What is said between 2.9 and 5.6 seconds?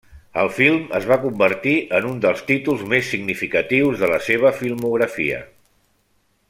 més significatius de la seva filmografia.